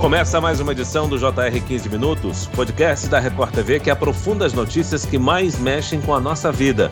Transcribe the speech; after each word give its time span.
Começa 0.00 0.40
mais 0.40 0.60
uma 0.60 0.72
edição 0.72 1.06
do 1.06 1.18
JR 1.18 1.60
15 1.68 1.90
Minutos, 1.90 2.46
podcast 2.46 3.06
da 3.06 3.20
Record 3.20 3.52
TV 3.52 3.78
que 3.78 3.90
aprofunda 3.90 4.46
as 4.46 4.54
notícias 4.54 5.04
que 5.04 5.18
mais 5.18 5.58
mexem 5.58 6.00
com 6.00 6.14
a 6.14 6.18
nossa 6.18 6.50
vida. 6.50 6.90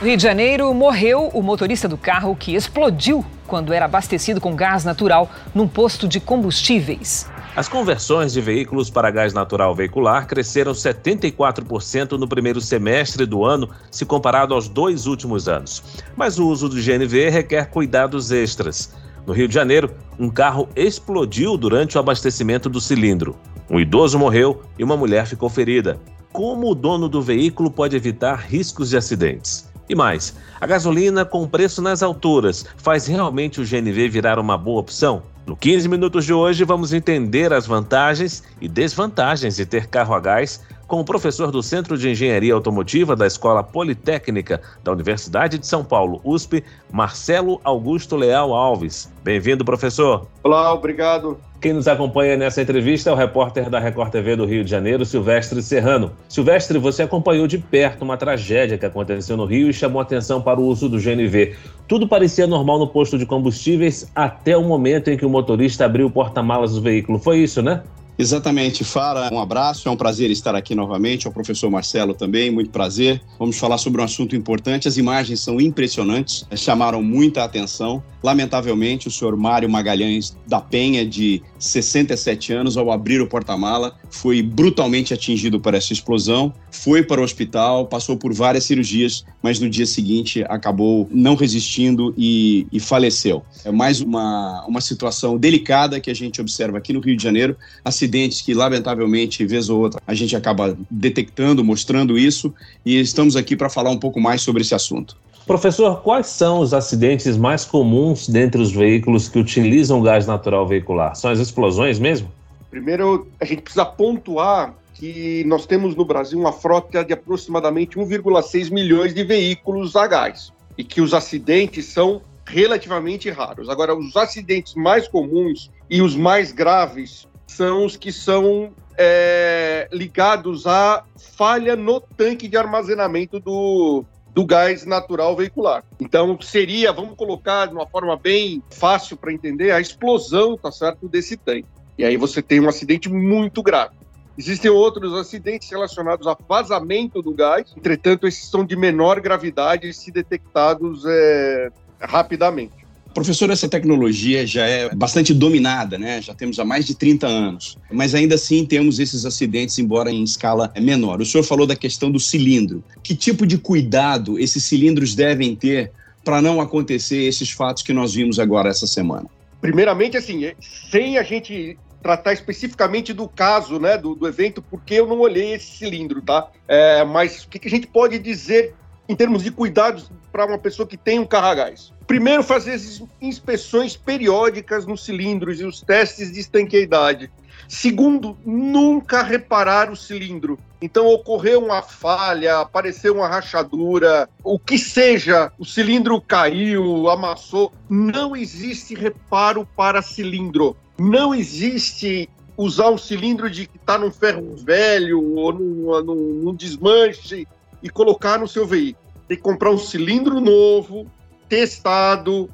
No 0.00 0.06
Rio 0.06 0.16
de 0.16 0.22
Janeiro, 0.22 0.72
morreu 0.72 1.26
o 1.34 1.42
motorista 1.42 1.88
do 1.88 1.98
carro 1.98 2.36
que 2.36 2.54
explodiu 2.54 3.26
quando 3.44 3.72
era 3.72 3.86
abastecido 3.86 4.40
com 4.40 4.54
gás 4.54 4.84
natural 4.84 5.28
num 5.52 5.66
posto 5.66 6.06
de 6.06 6.20
combustíveis. 6.20 7.28
As 7.56 7.68
conversões 7.68 8.32
de 8.32 8.40
veículos 8.40 8.88
para 8.88 9.10
gás 9.10 9.34
natural 9.34 9.74
veicular 9.74 10.28
cresceram 10.28 10.70
74% 10.70 12.12
no 12.12 12.28
primeiro 12.28 12.60
semestre 12.60 13.26
do 13.26 13.44
ano, 13.44 13.68
se 13.90 14.06
comparado 14.06 14.54
aos 14.54 14.68
dois 14.68 15.08
últimos 15.08 15.48
anos. 15.48 15.82
Mas 16.16 16.38
o 16.38 16.46
uso 16.46 16.68
do 16.68 16.80
GNV 16.80 17.30
requer 17.30 17.68
cuidados 17.68 18.30
extras. 18.30 18.94
No 19.26 19.32
Rio 19.32 19.46
de 19.46 19.54
Janeiro, 19.54 19.90
um 20.18 20.28
carro 20.28 20.68
explodiu 20.74 21.56
durante 21.56 21.96
o 21.96 22.00
abastecimento 22.00 22.68
do 22.68 22.80
cilindro. 22.80 23.36
Um 23.68 23.78
idoso 23.78 24.18
morreu 24.18 24.62
e 24.78 24.84
uma 24.84 24.96
mulher 24.96 25.26
ficou 25.26 25.48
ferida. 25.48 26.00
Como 26.32 26.70
o 26.70 26.74
dono 26.74 27.08
do 27.08 27.20
veículo 27.20 27.70
pode 27.70 27.96
evitar 27.96 28.36
riscos 28.36 28.90
de 28.90 28.96
acidentes? 28.96 29.70
E 29.88 29.94
mais, 29.94 30.36
a 30.60 30.66
gasolina 30.66 31.24
com 31.24 31.48
preço 31.48 31.82
nas 31.82 32.02
alturas 32.02 32.64
faz 32.76 33.06
realmente 33.06 33.60
o 33.60 33.64
GNV 33.64 34.08
virar 34.08 34.38
uma 34.38 34.56
boa 34.56 34.80
opção? 34.80 35.22
No 35.46 35.56
15 35.56 35.88
minutos 35.88 36.24
de 36.24 36.32
hoje, 36.32 36.62
vamos 36.62 36.92
entender 36.92 37.52
as 37.52 37.66
vantagens 37.66 38.44
e 38.60 38.68
desvantagens 38.68 39.56
de 39.56 39.66
ter 39.66 39.88
carro 39.88 40.14
a 40.14 40.20
gás 40.20 40.60
com 40.90 40.98
o 40.98 41.04
professor 41.04 41.52
do 41.52 41.62
Centro 41.62 41.96
de 41.96 42.10
Engenharia 42.10 42.52
Automotiva 42.52 43.14
da 43.14 43.24
Escola 43.24 43.62
Politécnica 43.62 44.60
da 44.82 44.90
Universidade 44.90 45.56
de 45.56 45.64
São 45.64 45.84
Paulo, 45.84 46.20
USP, 46.24 46.64
Marcelo 46.90 47.60
Augusto 47.62 48.16
Leal 48.16 48.52
Alves. 48.52 49.08
Bem-vindo, 49.22 49.64
professor. 49.64 50.26
Olá, 50.42 50.74
obrigado. 50.74 51.38
Quem 51.60 51.74
nos 51.74 51.86
acompanha 51.86 52.36
nessa 52.36 52.60
entrevista 52.60 53.08
é 53.08 53.12
o 53.12 53.16
repórter 53.16 53.70
da 53.70 53.78
Record 53.78 54.10
TV 54.10 54.34
do 54.34 54.44
Rio 54.44 54.64
de 54.64 54.70
Janeiro, 54.70 55.04
Silvestre 55.04 55.62
Serrano. 55.62 56.10
Silvestre, 56.28 56.76
você 56.76 57.04
acompanhou 57.04 57.46
de 57.46 57.58
perto 57.58 58.02
uma 58.02 58.16
tragédia 58.16 58.76
que 58.76 58.86
aconteceu 58.86 59.36
no 59.36 59.44
Rio 59.44 59.70
e 59.70 59.72
chamou 59.72 60.02
atenção 60.02 60.42
para 60.42 60.58
o 60.58 60.64
uso 60.64 60.88
do 60.88 60.98
GNV. 60.98 61.54
Tudo 61.86 62.08
parecia 62.08 62.48
normal 62.48 62.80
no 62.80 62.88
posto 62.88 63.16
de 63.16 63.26
combustíveis 63.26 64.10
até 64.12 64.56
o 64.56 64.64
momento 64.64 65.08
em 65.08 65.16
que 65.16 65.24
o 65.24 65.30
motorista 65.30 65.84
abriu 65.84 66.08
o 66.08 66.10
porta-malas 66.10 66.74
do 66.74 66.80
veículo. 66.80 67.20
Foi 67.20 67.38
isso, 67.38 67.62
né? 67.62 67.80
Exatamente, 68.20 68.84
Fara. 68.84 69.30
Um 69.32 69.40
abraço, 69.40 69.88
é 69.88 69.90
um 69.90 69.96
prazer 69.96 70.30
estar 70.30 70.54
aqui 70.54 70.74
novamente. 70.74 71.26
Ao 71.26 71.32
professor 71.32 71.70
Marcelo 71.70 72.12
também, 72.12 72.50
muito 72.50 72.68
prazer. 72.70 73.18
Vamos 73.38 73.58
falar 73.58 73.78
sobre 73.78 74.02
um 74.02 74.04
assunto 74.04 74.36
importante. 74.36 74.86
As 74.86 74.98
imagens 74.98 75.40
são 75.40 75.58
impressionantes, 75.58 76.44
chamaram 76.54 77.02
muita 77.02 77.42
atenção. 77.42 78.02
Lamentavelmente, 78.22 79.08
o 79.08 79.10
senhor 79.10 79.34
Mário 79.38 79.70
Magalhães 79.70 80.36
da 80.46 80.60
Penha, 80.60 81.06
de 81.06 81.42
67 81.58 82.52
anos, 82.52 82.76
ao 82.76 82.92
abrir 82.92 83.22
o 83.22 83.26
porta-mala, 83.26 83.96
foi 84.10 84.42
brutalmente 84.42 85.14
atingido 85.14 85.58
por 85.58 85.72
essa 85.72 85.94
explosão. 85.94 86.52
Foi 86.70 87.02
para 87.02 87.20
o 87.20 87.24
hospital, 87.24 87.86
passou 87.86 88.16
por 88.16 88.32
várias 88.32 88.64
cirurgias, 88.64 89.24
mas 89.42 89.58
no 89.58 89.68
dia 89.68 89.86
seguinte 89.86 90.44
acabou 90.48 91.08
não 91.10 91.34
resistindo 91.34 92.14
e, 92.16 92.66
e 92.72 92.78
faleceu. 92.78 93.42
É 93.64 93.70
mais 93.70 94.00
uma, 94.00 94.64
uma 94.66 94.80
situação 94.80 95.36
delicada 95.36 96.00
que 96.00 96.10
a 96.10 96.14
gente 96.14 96.40
observa 96.40 96.78
aqui 96.78 96.92
no 96.92 97.00
Rio 97.00 97.16
de 97.16 97.22
Janeiro. 97.22 97.56
Acidentes 97.84 98.40
que, 98.40 98.54
lamentavelmente, 98.54 99.44
vez 99.44 99.68
ou 99.68 99.80
outra, 99.80 100.00
a 100.06 100.14
gente 100.14 100.36
acaba 100.36 100.76
detectando, 100.90 101.64
mostrando 101.64 102.18
isso, 102.18 102.54
e 102.84 102.98
estamos 103.00 103.36
aqui 103.36 103.56
para 103.56 103.68
falar 103.68 103.90
um 103.90 103.98
pouco 103.98 104.20
mais 104.20 104.42
sobre 104.42 104.62
esse 104.62 104.74
assunto. 104.74 105.16
Professor, 105.46 106.00
quais 106.02 106.28
são 106.28 106.60
os 106.60 106.72
acidentes 106.72 107.36
mais 107.36 107.64
comuns 107.64 108.28
dentre 108.28 108.62
os 108.62 108.70
veículos 108.70 109.28
que 109.28 109.38
utilizam 109.38 110.00
gás 110.00 110.26
natural 110.26 110.66
veicular? 110.66 111.16
São 111.16 111.30
as 111.30 111.40
explosões 111.40 111.98
mesmo? 111.98 112.30
Primeiro, 112.70 113.26
a 113.40 113.44
gente 113.44 113.62
precisa 113.62 113.84
pontuar 113.84 114.74
que 115.00 115.42
nós 115.44 115.64
temos 115.64 115.96
no 115.96 116.04
Brasil 116.04 116.38
uma 116.38 116.52
frota 116.52 117.02
de 117.02 117.14
aproximadamente 117.14 117.96
1,6 117.96 118.70
milhões 118.70 119.14
de 119.14 119.24
veículos 119.24 119.96
a 119.96 120.06
gás 120.06 120.52
e 120.76 120.84
que 120.84 121.00
os 121.00 121.14
acidentes 121.14 121.86
são 121.86 122.20
relativamente 122.46 123.30
raros. 123.30 123.70
Agora, 123.70 123.96
os 123.96 124.14
acidentes 124.14 124.74
mais 124.74 125.08
comuns 125.08 125.70
e 125.88 126.02
os 126.02 126.14
mais 126.14 126.52
graves 126.52 127.26
são 127.46 127.86
os 127.86 127.96
que 127.96 128.12
são 128.12 128.72
é, 128.98 129.88
ligados 129.90 130.66
à 130.66 131.02
falha 131.16 131.74
no 131.74 131.98
tanque 131.98 132.46
de 132.46 132.58
armazenamento 132.58 133.40
do, 133.40 134.04
do 134.34 134.44
gás 134.44 134.84
natural 134.84 135.34
veicular. 135.34 135.82
Então 135.98 136.38
seria, 136.42 136.92
vamos 136.92 137.16
colocar 137.16 137.64
de 137.64 137.74
uma 137.74 137.86
forma 137.86 138.18
bem 138.18 138.62
fácil 138.68 139.16
para 139.16 139.32
entender, 139.32 139.70
a 139.70 139.80
explosão, 139.80 140.58
tá 140.58 140.70
certo, 140.70 141.08
desse 141.08 141.38
tanque. 141.38 141.64
E 141.96 142.04
aí 142.04 142.18
você 142.18 142.42
tem 142.42 142.60
um 142.60 142.68
acidente 142.68 143.08
muito 143.08 143.62
grave. 143.62 143.94
Existem 144.40 144.70
outros 144.70 145.12
acidentes 145.12 145.68
relacionados 145.68 146.26
a 146.26 146.34
vazamento 146.48 147.20
do 147.20 147.30
gás, 147.30 147.74
entretanto, 147.76 148.26
esses 148.26 148.48
são 148.48 148.64
de 148.64 148.74
menor 148.74 149.20
gravidade 149.20 149.92
se 149.92 150.10
detectados 150.10 151.04
é, 151.06 151.68
rapidamente. 152.00 152.72
Professor, 153.12 153.50
essa 153.50 153.68
tecnologia 153.68 154.46
já 154.46 154.64
é 154.64 154.94
bastante 154.94 155.34
dominada, 155.34 155.98
né? 155.98 156.22
Já 156.22 156.32
temos 156.32 156.58
há 156.58 156.64
mais 156.64 156.86
de 156.86 156.94
30 156.94 157.26
anos. 157.26 157.76
Mas 157.92 158.14
ainda 158.14 158.36
assim 158.36 158.64
temos 158.64 158.98
esses 158.98 159.26
acidentes, 159.26 159.78
embora 159.78 160.10
em 160.10 160.24
escala 160.24 160.72
menor. 160.80 161.20
O 161.20 161.26
senhor 161.26 161.44
falou 161.44 161.66
da 161.66 161.76
questão 161.76 162.10
do 162.10 162.18
cilindro. 162.18 162.82
Que 163.02 163.14
tipo 163.14 163.46
de 163.46 163.58
cuidado 163.58 164.38
esses 164.38 164.64
cilindros 164.64 165.14
devem 165.14 165.54
ter 165.54 165.92
para 166.24 166.40
não 166.40 166.62
acontecer 166.62 167.24
esses 167.24 167.50
fatos 167.50 167.82
que 167.82 167.92
nós 167.92 168.14
vimos 168.14 168.38
agora 168.38 168.70
essa 168.70 168.86
semana? 168.86 169.26
Primeiramente, 169.60 170.16
assim, 170.16 170.50
sem 170.90 171.18
a 171.18 171.22
gente 171.22 171.76
tratar 172.02 172.32
especificamente 172.32 173.12
do 173.12 173.28
caso, 173.28 173.78
né, 173.78 173.96
do, 173.96 174.14
do 174.14 174.26
evento, 174.26 174.62
porque 174.62 174.94
eu 174.94 175.06
não 175.06 175.20
olhei 175.20 175.54
esse 175.54 175.78
cilindro, 175.78 176.22
tá? 176.22 176.48
É, 176.66 177.04
mas 177.04 177.44
o 177.44 177.48
que, 177.48 177.58
que 177.58 177.68
a 177.68 177.70
gente 177.70 177.86
pode 177.86 178.18
dizer 178.18 178.74
em 179.08 179.14
termos 179.14 179.42
de 179.42 179.50
cuidados 179.50 180.10
para 180.30 180.46
uma 180.46 180.58
pessoa 180.58 180.86
que 180.86 180.96
tem 180.96 181.18
um 181.18 181.26
carro 181.26 181.46
a 181.46 181.54
gás? 181.54 181.92
Primeiro, 182.06 182.42
fazer 182.42 182.72
as 182.72 183.02
inspeções 183.20 183.96
periódicas 183.96 184.86
nos 184.86 185.04
cilindros 185.04 185.60
e 185.60 185.64
os 185.64 185.80
testes 185.80 186.32
de 186.32 186.40
estanqueidade. 186.40 187.30
Segundo, 187.68 188.36
nunca 188.44 189.22
reparar 189.22 189.92
o 189.92 189.96
cilindro. 189.96 190.58
Então, 190.82 191.06
ocorreu 191.06 191.62
uma 191.62 191.82
falha, 191.82 192.58
apareceu 192.58 193.14
uma 193.14 193.28
rachadura, 193.28 194.28
o 194.42 194.58
que 194.58 194.76
seja, 194.76 195.52
o 195.56 195.64
cilindro 195.64 196.20
caiu, 196.20 197.08
amassou, 197.08 197.72
não 197.88 198.34
existe 198.34 198.94
reparo 198.94 199.68
para 199.76 200.02
cilindro. 200.02 200.76
Não 201.00 201.34
existe 201.34 202.28
usar 202.58 202.90
um 202.90 202.98
cilindro 202.98 203.48
de 203.48 203.66
que 203.66 203.78
está 203.78 203.96
num 203.96 204.10
ferro 204.10 204.54
velho 204.54 205.34
ou 205.34 205.50
num, 205.50 206.02
num, 206.02 206.14
num 206.42 206.54
desmanche 206.54 207.48
e 207.82 207.88
colocar 207.88 208.38
no 208.38 208.46
seu 208.46 208.66
veículo. 208.66 209.06
Tem 209.26 209.38
que 209.38 209.42
comprar 209.42 209.70
um 209.70 209.78
cilindro 209.78 210.42
novo, 210.42 211.10
testado 211.48 212.50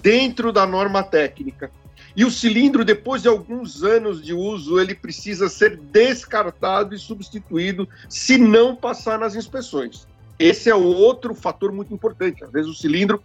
dentro 0.00 0.52
da 0.52 0.64
norma 0.64 1.02
técnica. 1.02 1.72
E 2.14 2.24
o 2.24 2.30
cilindro, 2.30 2.84
depois 2.84 3.22
de 3.22 3.28
alguns 3.28 3.82
anos 3.82 4.22
de 4.22 4.32
uso, 4.32 4.78
ele 4.78 4.94
precisa 4.94 5.48
ser 5.48 5.76
descartado 5.76 6.94
e 6.94 6.98
substituído 7.00 7.88
se 8.08 8.38
não 8.38 8.76
passar 8.76 9.18
nas 9.18 9.34
inspeções. 9.34 10.06
Esse 10.38 10.70
é 10.70 10.74
outro 10.74 11.34
fator 11.34 11.72
muito 11.72 11.92
importante. 11.92 12.44
Às 12.44 12.52
vezes 12.52 12.70
o 12.70 12.74
cilindro 12.74 13.20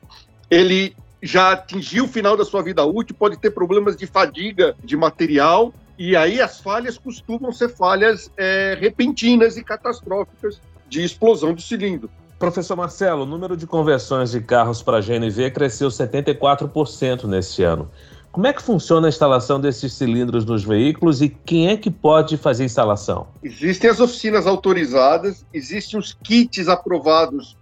ele 0.49 0.95
já 1.23 1.53
atingiu 1.53 2.03
o 2.03 2.07
final 2.07 2.35
da 2.35 2.43
sua 2.43 2.61
vida 2.61 2.83
útil, 2.85 3.15
pode 3.17 3.37
ter 3.37 3.49
problemas 3.51 3.95
de 3.95 4.05
fadiga 4.05 4.75
de 4.83 4.97
material, 4.97 5.73
e 5.97 6.17
aí 6.17 6.41
as 6.41 6.59
falhas 6.59 6.97
costumam 6.97 7.51
ser 7.53 7.69
falhas 7.69 8.29
é, 8.35 8.77
repentinas 8.79 9.55
e 9.55 9.63
catastróficas 9.63 10.59
de 10.89 11.01
explosão 11.01 11.53
do 11.53 11.61
cilindro. 11.61 12.09
Professor 12.37 12.75
Marcelo, 12.75 13.23
o 13.23 13.25
número 13.25 13.55
de 13.55 13.65
conversões 13.65 14.31
de 14.31 14.41
carros 14.41 14.83
para 14.83 14.99
GNV 14.99 15.51
cresceu 15.51 15.87
74% 15.87 17.23
neste 17.23 17.63
ano. 17.63 17.89
Como 18.33 18.45
é 18.47 18.51
que 18.51 18.61
funciona 18.61 19.07
a 19.07 19.09
instalação 19.09 19.61
desses 19.61 19.93
cilindros 19.93 20.43
nos 20.43 20.63
veículos 20.63 21.21
e 21.21 21.29
quem 21.29 21.69
é 21.69 21.77
que 21.77 21.89
pode 21.89 22.35
fazer 22.35 22.63
a 22.63 22.65
instalação? 22.65 23.27
Existem 23.41 23.89
as 23.89 23.99
oficinas 23.99 24.45
autorizadas, 24.45 25.45
existem 25.53 25.97
os 25.97 26.13
kits 26.13 26.67
aprovados 26.67 27.55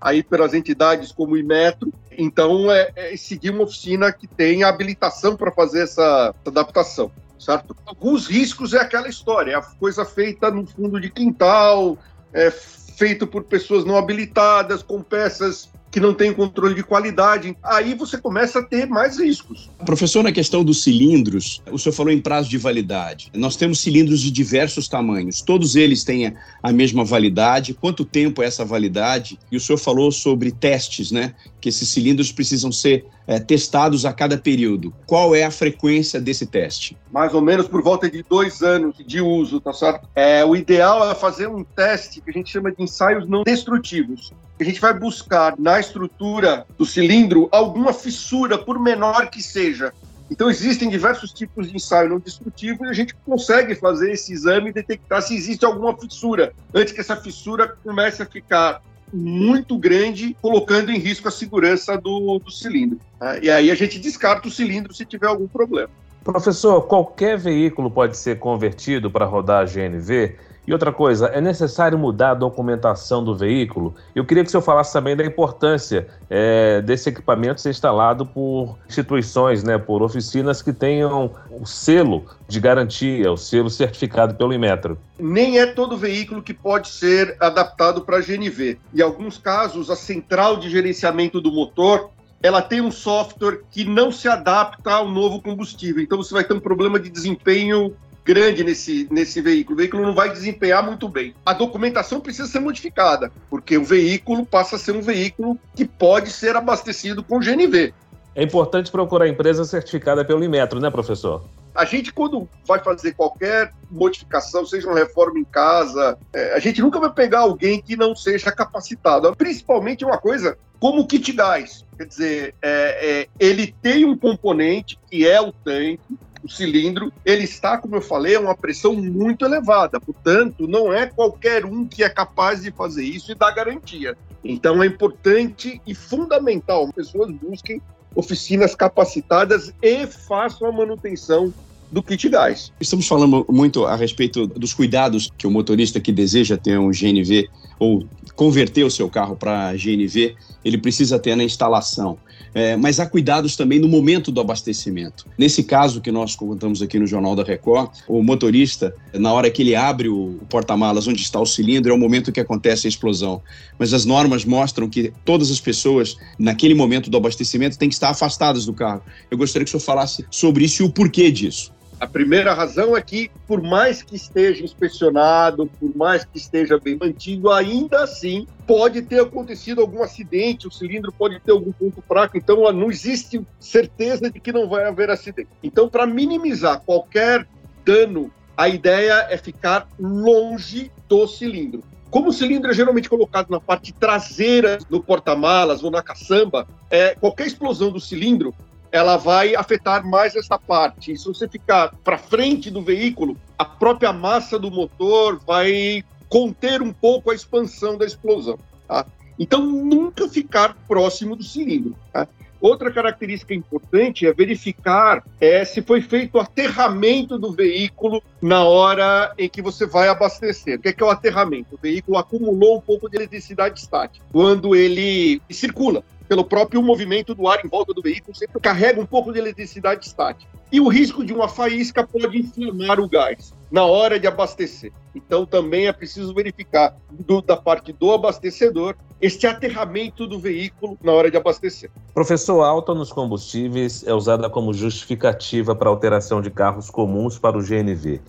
aí 0.00 0.22
pelas 0.22 0.52
entidades 0.52 1.12
como 1.12 1.34
o 1.34 1.38
Imetro. 1.38 1.92
Então, 2.18 2.70
é, 2.70 2.92
é 2.94 3.16
seguir 3.16 3.50
uma 3.50 3.64
oficina 3.64 4.12
que 4.12 4.26
tem 4.26 4.64
habilitação 4.64 5.36
para 5.36 5.50
fazer 5.50 5.82
essa 5.82 6.34
adaptação, 6.46 7.10
certo? 7.38 7.76
Alguns 7.86 8.26
riscos 8.26 8.74
é 8.74 8.80
aquela 8.80 9.08
história, 9.08 9.52
é 9.52 9.54
a 9.56 9.62
coisa 9.62 10.04
feita 10.04 10.50
no 10.50 10.66
fundo 10.66 11.00
de 11.00 11.10
quintal, 11.10 11.98
é 12.32 12.50
feito 12.50 13.26
por 13.26 13.44
pessoas 13.44 13.84
não 13.84 13.96
habilitadas, 13.96 14.82
com 14.82 15.02
peças 15.02 15.68
que 15.94 16.00
não 16.00 16.12
têm 16.12 16.34
controle 16.34 16.74
de 16.74 16.82
qualidade. 16.82 17.56
Aí 17.62 17.94
você 17.94 18.18
começa 18.18 18.58
a 18.58 18.62
ter 18.64 18.84
mais 18.84 19.16
riscos. 19.16 19.70
Professor, 19.86 20.24
na 20.24 20.32
questão 20.32 20.64
dos 20.64 20.82
cilindros, 20.82 21.62
o 21.70 21.78
senhor 21.78 21.94
falou 21.94 22.12
em 22.12 22.20
prazo 22.20 22.50
de 22.50 22.58
validade. 22.58 23.30
Nós 23.32 23.54
temos 23.54 23.80
cilindros 23.80 24.20
de 24.20 24.32
diversos 24.32 24.88
tamanhos. 24.88 25.40
Todos 25.40 25.76
eles 25.76 26.02
têm 26.02 26.34
a 26.60 26.72
mesma 26.72 27.04
validade. 27.04 27.74
Quanto 27.74 28.04
tempo 28.04 28.42
é 28.42 28.46
essa 28.46 28.64
validade? 28.64 29.38
E 29.52 29.56
o 29.56 29.60
senhor 29.60 29.78
falou 29.78 30.10
sobre 30.10 30.50
testes, 30.50 31.12
né? 31.12 31.32
Que 31.60 31.68
esses 31.68 31.88
cilindros 31.88 32.32
precisam 32.32 32.72
ser 32.72 33.06
é, 33.24 33.38
testados 33.38 34.04
a 34.04 34.12
cada 34.12 34.36
período. 34.36 34.92
Qual 35.06 35.32
é 35.32 35.44
a 35.44 35.50
frequência 35.52 36.20
desse 36.20 36.44
teste? 36.44 36.96
Mais 37.12 37.32
ou 37.32 37.40
menos 37.40 37.68
por 37.68 37.82
volta 37.84 38.10
de 38.10 38.24
dois 38.24 38.62
anos 38.62 38.96
de 39.06 39.20
uso, 39.20 39.60
tá 39.60 39.72
certo? 39.72 40.08
É, 40.12 40.44
o 40.44 40.56
ideal 40.56 41.08
é 41.08 41.14
fazer 41.14 41.46
um 41.46 41.62
teste 41.62 42.20
que 42.20 42.30
a 42.30 42.32
gente 42.32 42.50
chama 42.50 42.72
de 42.72 42.82
ensaios 42.82 43.28
não 43.28 43.44
destrutivos. 43.44 44.32
A 44.58 44.64
gente 44.64 44.80
vai 44.80 44.94
buscar 44.94 45.54
na 45.58 45.80
estrutura 45.80 46.64
do 46.78 46.86
cilindro 46.86 47.48
alguma 47.50 47.92
fissura, 47.92 48.56
por 48.56 48.78
menor 48.78 49.28
que 49.28 49.42
seja. 49.42 49.92
Então, 50.30 50.48
existem 50.48 50.88
diversos 50.88 51.32
tipos 51.32 51.68
de 51.68 51.76
ensaio 51.76 52.08
não 52.08 52.18
destrutivo 52.18 52.86
e 52.86 52.88
a 52.88 52.92
gente 52.92 53.14
consegue 53.26 53.74
fazer 53.74 54.12
esse 54.12 54.32
exame 54.32 54.70
e 54.70 54.72
detectar 54.72 55.20
se 55.22 55.34
existe 55.34 55.64
alguma 55.64 55.96
fissura, 55.96 56.52
antes 56.72 56.92
que 56.92 57.00
essa 57.00 57.16
fissura 57.16 57.76
comece 57.84 58.22
a 58.22 58.26
ficar 58.26 58.80
muito 59.12 59.76
grande, 59.78 60.36
colocando 60.40 60.90
em 60.90 60.98
risco 60.98 61.28
a 61.28 61.30
segurança 61.30 61.96
do, 61.96 62.38
do 62.38 62.50
cilindro. 62.50 62.98
Tá? 63.18 63.38
E 63.38 63.50
aí 63.50 63.70
a 63.70 63.74
gente 63.74 63.98
descarta 63.98 64.48
o 64.48 64.50
cilindro 64.50 64.94
se 64.94 65.04
tiver 65.04 65.26
algum 65.26 65.46
problema. 65.46 65.90
Professor, 66.24 66.80
qualquer 66.82 67.36
veículo 67.36 67.90
pode 67.90 68.16
ser 68.16 68.38
convertido 68.38 69.10
para 69.10 69.26
rodar 69.26 69.62
a 69.62 69.64
GNV? 69.66 70.36
E 70.66 70.72
outra 70.72 70.90
coisa, 70.92 71.26
é 71.26 71.40
necessário 71.40 71.98
mudar 71.98 72.30
a 72.30 72.34
documentação 72.34 73.22
do 73.22 73.34
veículo? 73.34 73.94
Eu 74.14 74.24
queria 74.24 74.42
que 74.42 74.48
o 74.48 74.50
senhor 74.50 74.62
falasse 74.62 74.92
também 74.92 75.14
da 75.14 75.24
importância 75.24 76.06
é, 76.30 76.80
desse 76.80 77.10
equipamento 77.10 77.60
ser 77.60 77.70
instalado 77.70 78.24
por 78.24 78.78
instituições, 78.88 79.62
né, 79.62 79.76
por 79.76 80.02
oficinas 80.02 80.62
que 80.62 80.72
tenham 80.72 81.30
o 81.50 81.66
selo 81.66 82.24
de 82.48 82.58
garantia, 82.60 83.30
o 83.30 83.36
selo 83.36 83.68
certificado 83.68 84.34
pelo 84.34 84.54
Inmetro. 84.54 84.96
Nem 85.18 85.58
é 85.58 85.66
todo 85.66 85.98
veículo 85.98 86.42
que 86.42 86.54
pode 86.54 86.88
ser 86.88 87.36
adaptado 87.38 88.00
para 88.00 88.20
GNV. 88.20 88.78
Em 88.94 89.02
alguns 89.02 89.36
casos, 89.36 89.90
a 89.90 89.96
central 89.96 90.56
de 90.56 90.70
gerenciamento 90.70 91.40
do 91.40 91.52
motor 91.52 92.10
ela 92.44 92.60
tem 92.60 92.82
um 92.82 92.90
software 92.90 93.62
que 93.70 93.86
não 93.86 94.12
se 94.12 94.28
adapta 94.28 94.92
ao 94.92 95.08
novo 95.08 95.40
combustível. 95.40 96.02
Então 96.02 96.18
você 96.18 96.34
vai 96.34 96.44
ter 96.44 96.52
um 96.52 96.60
problema 96.60 97.00
de 97.00 97.08
desempenho 97.08 97.96
grande 98.24 98.64
nesse, 98.64 99.06
nesse 99.10 99.40
veículo. 99.40 99.74
O 99.74 99.78
veículo 99.78 100.02
não 100.02 100.14
vai 100.14 100.30
desempenhar 100.32 100.82
muito 100.84 101.08
bem. 101.08 101.34
A 101.44 101.52
documentação 101.52 102.20
precisa 102.20 102.48
ser 102.48 102.60
modificada, 102.60 103.30
porque 103.50 103.76
o 103.76 103.84
veículo 103.84 104.46
passa 104.46 104.76
a 104.76 104.78
ser 104.78 104.92
um 104.92 105.02
veículo 105.02 105.58
que 105.74 105.84
pode 105.84 106.30
ser 106.30 106.56
abastecido 106.56 107.22
com 107.22 107.38
GNV. 107.38 107.92
É 108.34 108.42
importante 108.42 108.90
procurar 108.90 109.26
a 109.26 109.28
empresa 109.28 109.64
certificada 109.64 110.24
pelo 110.24 110.42
Inmetro, 110.42 110.80
né, 110.80 110.90
professor? 110.90 111.44
A 111.72 111.84
gente, 111.84 112.12
quando 112.12 112.48
vai 112.66 112.80
fazer 112.80 113.14
qualquer 113.14 113.72
modificação, 113.90 114.64
seja 114.64 114.88
uma 114.88 114.98
reforma 114.98 115.38
em 115.38 115.44
casa, 115.44 116.18
é, 116.32 116.54
a 116.54 116.58
gente 116.58 116.80
nunca 116.80 116.98
vai 116.98 117.12
pegar 117.12 117.40
alguém 117.40 117.80
que 117.80 117.96
não 117.96 118.14
seja 118.14 118.50
capacitado. 118.50 119.34
Principalmente 119.36 120.04
uma 120.04 120.18
coisa 120.18 120.56
como 120.80 121.02
o 121.02 121.06
kit 121.06 121.32
gás. 121.32 121.84
Quer 121.96 122.06
dizer, 122.06 122.54
é, 122.60 123.20
é, 123.22 123.28
ele 123.38 123.74
tem 123.80 124.04
um 124.04 124.16
componente 124.16 124.98
que 125.10 125.26
é 125.26 125.40
o 125.40 125.52
tanque, 125.52 126.18
o 126.44 126.48
cilindro, 126.48 127.10
ele 127.24 127.44
está, 127.44 127.78
como 127.78 127.96
eu 127.96 128.02
falei, 128.02 128.36
a 128.36 128.40
uma 128.40 128.54
pressão 128.54 128.94
muito 128.94 129.46
elevada. 129.46 129.98
Portanto, 129.98 130.68
não 130.68 130.92
é 130.92 131.06
qualquer 131.06 131.64
um 131.64 131.86
que 131.86 132.04
é 132.04 132.08
capaz 132.08 132.60
de 132.60 132.70
fazer 132.70 133.02
isso 133.02 133.32
e 133.32 133.34
dar 133.34 133.50
garantia. 133.52 134.14
Então, 134.44 134.82
é 134.82 134.86
importante 134.86 135.80
e 135.86 135.94
fundamental 135.94 136.88
que 136.88 136.96
pessoas 136.96 137.30
busquem 137.32 137.80
oficinas 138.14 138.74
capacitadas 138.74 139.72
e 139.82 140.06
façam 140.06 140.68
a 140.68 140.72
manutenção 140.72 141.52
do 141.90 142.02
kit 142.02 142.28
gás. 142.28 142.72
Estamos 142.80 143.06
falando 143.06 143.46
muito 143.48 143.86
a 143.86 143.96
respeito 143.96 144.46
dos 144.46 144.74
cuidados 144.74 145.30
que 145.38 145.46
o 145.46 145.50
motorista 145.50 146.00
que 146.00 146.12
deseja 146.12 146.56
ter 146.56 146.78
um 146.78 146.90
GNV 146.90 147.48
ou 147.78 148.06
converter 148.34 148.84
o 148.84 148.90
seu 148.90 149.08
carro 149.08 149.36
para 149.36 149.72
GNV, 149.72 150.36
ele 150.64 150.78
precisa 150.78 151.18
ter 151.18 151.36
na 151.36 151.44
instalação. 151.44 152.18
É, 152.54 152.76
mas 152.76 153.00
há 153.00 153.06
cuidados 153.06 153.56
também 153.56 153.80
no 153.80 153.88
momento 153.88 154.30
do 154.30 154.40
abastecimento. 154.40 155.26
Nesse 155.36 155.64
caso 155.64 156.00
que 156.00 156.12
nós 156.12 156.36
contamos 156.36 156.80
aqui 156.80 157.00
no 157.00 157.06
Jornal 157.06 157.34
da 157.34 157.42
Record, 157.42 157.90
o 158.06 158.22
motorista, 158.22 158.94
na 159.12 159.32
hora 159.32 159.50
que 159.50 159.60
ele 159.62 159.74
abre 159.74 160.08
o, 160.08 160.38
porta-malas 160.48 161.08
onde 161.08 161.20
está 161.20 161.40
o 161.40 161.46
cilindro, 161.46 161.90
é 161.90 161.94
o 161.94 161.98
momento 161.98 162.30
que 162.30 162.38
acontece 162.38 162.86
a 162.86 162.88
explosão. 162.88 163.42
Mas 163.76 163.92
as 163.92 164.04
normas 164.04 164.44
mostram 164.44 164.88
que 164.88 165.12
todas 165.24 165.50
as 165.50 165.60
pessoas, 165.60 166.16
naquele 166.38 166.74
momento 166.74 167.10
do 167.10 167.16
abastecimento, 167.16 167.76
têm 167.76 167.88
que 167.88 167.94
estar 167.94 168.10
afastadas 168.10 168.64
do 168.64 168.72
carro. 168.72 169.02
Eu 169.30 169.36
gostaria 169.36 169.64
que 169.64 169.68
o 169.68 169.72
senhor 169.72 169.84
falasse 169.84 170.24
sobre 170.30 170.64
isso 170.64 170.82
e 170.82 170.86
o 170.86 170.90
porquê 170.90 171.32
disso. 171.32 171.72
A 172.04 172.06
primeira 172.06 172.52
razão 172.52 172.94
é 172.94 173.00
que, 173.00 173.30
por 173.46 173.62
mais 173.62 174.02
que 174.02 174.14
esteja 174.14 174.62
inspecionado, 174.62 175.66
por 175.80 175.96
mais 175.96 176.22
que 176.22 176.36
esteja 176.36 176.78
bem 176.78 176.98
mantido, 177.00 177.50
ainda 177.50 178.04
assim 178.04 178.46
pode 178.66 179.00
ter 179.00 179.22
acontecido 179.22 179.80
algum 179.80 180.02
acidente, 180.02 180.68
o 180.68 180.70
cilindro 180.70 181.10
pode 181.10 181.40
ter 181.40 181.52
algum 181.52 181.72
ponto 181.72 182.02
fraco, 182.02 182.36
então 182.36 182.70
não 182.74 182.90
existe 182.90 183.40
certeza 183.58 184.30
de 184.30 184.38
que 184.38 184.52
não 184.52 184.68
vai 184.68 184.84
haver 184.84 185.08
acidente. 185.08 185.48
Então, 185.62 185.88
para 185.88 186.06
minimizar 186.06 186.82
qualquer 186.84 187.48
dano, 187.86 188.30
a 188.54 188.68
ideia 188.68 189.26
é 189.30 189.38
ficar 189.38 189.88
longe 189.98 190.92
do 191.08 191.26
cilindro. 191.26 191.82
Como 192.10 192.28
o 192.28 192.32
cilindro 192.34 192.70
é 192.70 192.74
geralmente 192.74 193.08
colocado 193.08 193.48
na 193.48 193.58
parte 193.58 193.94
traseira 193.94 194.76
do 194.90 195.02
porta-malas 195.02 195.82
ou 195.82 195.90
na 195.90 196.02
caçamba, 196.02 196.68
é, 196.90 197.14
qualquer 197.14 197.46
explosão 197.46 197.90
do 197.90 197.98
cilindro 197.98 198.54
ela 198.94 199.16
vai 199.16 199.56
afetar 199.56 200.06
mais 200.06 200.36
essa 200.36 200.56
parte. 200.56 201.10
E 201.10 201.18
se 201.18 201.26
você 201.26 201.48
ficar 201.48 201.92
para 202.04 202.16
frente 202.16 202.70
do 202.70 202.80
veículo, 202.80 203.36
a 203.58 203.64
própria 203.64 204.12
massa 204.12 204.56
do 204.56 204.70
motor 204.70 205.40
vai 205.44 206.04
conter 206.28 206.80
um 206.80 206.92
pouco 206.92 207.32
a 207.32 207.34
expansão 207.34 207.98
da 207.98 208.06
explosão. 208.06 208.56
Tá? 208.86 209.04
Então, 209.36 209.66
nunca 209.66 210.28
ficar 210.28 210.76
próximo 210.86 211.34
do 211.34 211.42
cilindro. 211.42 211.96
Tá? 212.12 212.28
Outra 212.60 212.88
característica 212.88 213.52
importante 213.52 214.28
é 214.28 214.32
verificar 214.32 215.24
é, 215.40 215.64
se 215.64 215.82
foi 215.82 216.00
feito 216.00 216.36
o 216.36 216.40
aterramento 216.40 217.36
do 217.36 217.50
veículo 217.50 218.22
na 218.40 218.62
hora 218.62 219.34
em 219.36 219.48
que 219.48 219.60
você 219.60 219.86
vai 219.86 220.06
abastecer. 220.06 220.78
O 220.78 220.82
que 220.82 220.90
é, 220.90 220.92
que 220.92 221.02
é 221.02 221.06
o 221.06 221.10
aterramento? 221.10 221.74
O 221.74 221.78
veículo 221.82 222.16
acumulou 222.16 222.78
um 222.78 222.80
pouco 222.80 223.10
de 223.10 223.16
eletricidade 223.16 223.80
estática 223.80 224.24
quando 224.30 224.76
ele 224.76 225.42
circula 225.50 226.04
pelo 226.28 226.44
próprio 226.44 226.82
movimento 226.82 227.34
do 227.34 227.46
ar 227.48 227.64
em 227.64 227.68
volta 227.68 227.92
do 227.92 228.02
veículo, 228.02 228.34
sempre 228.36 228.60
carrega 228.60 229.00
um 229.00 229.06
pouco 229.06 229.32
de 229.32 229.38
eletricidade 229.38 230.06
estática. 230.06 230.50
E 230.72 230.80
o 230.80 230.88
risco 230.88 231.24
de 231.24 231.32
uma 231.32 231.48
faísca 231.48 232.06
pode 232.06 232.38
inflamar 232.38 232.98
o 232.98 233.08
gás 233.08 233.52
na 233.70 233.84
hora 233.84 234.18
de 234.18 234.26
abastecer. 234.26 234.92
Então 235.14 235.46
também 235.46 235.86
é 235.86 235.92
preciso 235.92 236.34
verificar 236.34 236.96
do, 237.10 237.40
da 237.40 237.56
parte 237.56 237.92
do 237.92 238.12
abastecedor 238.12 238.96
este 239.20 239.46
aterramento 239.46 240.26
do 240.26 240.38
veículo 240.38 240.98
na 241.02 241.12
hora 241.12 241.30
de 241.30 241.36
abastecer. 241.36 241.90
Professor, 242.12 242.62
alta 242.62 242.92
nos 242.94 243.12
combustíveis 243.12 244.04
é 244.06 244.12
usada 244.12 244.50
como 244.50 244.72
justificativa 244.72 245.74
para 245.74 245.88
alteração 245.88 246.42
de 246.42 246.50
carros 246.50 246.90
comuns 246.90 247.38
para 247.38 247.56
o 247.56 247.62
GNV. 247.62 248.20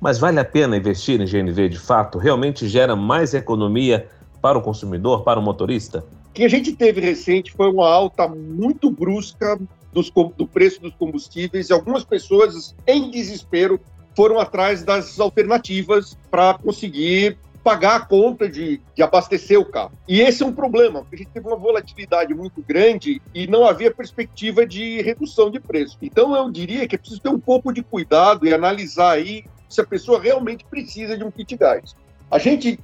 Mas 0.00 0.18
vale 0.18 0.38
a 0.38 0.44
pena 0.44 0.76
investir 0.76 1.20
em 1.20 1.24
GNV 1.24 1.70
de 1.70 1.78
fato? 1.78 2.18
Realmente 2.18 2.68
gera 2.68 2.94
mais 2.94 3.32
economia 3.32 4.08
para 4.42 4.58
o 4.58 4.62
consumidor, 4.62 5.22
para 5.22 5.40
o 5.40 5.42
motorista? 5.42 6.04
Que 6.34 6.44
a 6.44 6.48
gente 6.48 6.72
teve 6.72 7.00
recente 7.00 7.52
foi 7.52 7.70
uma 7.70 7.88
alta 7.88 8.26
muito 8.26 8.90
brusca 8.90 9.58
dos, 9.92 10.10
do 10.36 10.46
preço 10.46 10.80
dos 10.80 10.92
combustíveis 10.94 11.70
e 11.70 11.72
algumas 11.72 12.04
pessoas, 12.04 12.74
em 12.86 13.08
desespero, 13.08 13.80
foram 14.16 14.40
atrás 14.40 14.82
das 14.82 15.18
alternativas 15.20 16.18
para 16.30 16.54
conseguir 16.54 17.38
pagar 17.62 17.96
a 17.96 18.00
conta 18.00 18.48
de, 18.48 18.80
de, 18.94 19.02
abastecer 19.02 19.58
o 19.58 19.64
carro. 19.64 19.92
E 20.06 20.20
esse 20.20 20.42
é 20.42 20.46
um 20.46 20.52
problema, 20.52 21.00
porque 21.00 21.14
a 21.14 21.18
gente 21.18 21.30
teve 21.30 21.46
uma 21.46 21.56
volatilidade 21.56 22.34
muito 22.34 22.60
grande 22.62 23.22
e 23.32 23.46
não 23.46 23.64
havia 23.64 23.90
perspectiva 23.90 24.66
de 24.66 25.00
redução 25.00 25.50
de 25.50 25.58
preço. 25.58 25.96
Então 26.02 26.36
eu 26.36 26.50
diria 26.50 26.86
que 26.86 26.94
é 26.94 26.98
preciso 26.98 27.22
ter 27.22 27.30
um 27.30 27.40
pouco 27.40 27.72
de 27.72 27.82
cuidado 27.82 28.46
e 28.46 28.52
analisar 28.52 29.12
aí 29.12 29.44
se 29.68 29.80
a 29.80 29.86
pessoa 29.86 30.20
realmente 30.20 30.64
precisa 30.64 31.16
de 31.16 31.24
um 31.24 31.30
kit 31.30 31.56
gás. 31.56 31.96
A 32.30 32.38
gente 32.38 32.78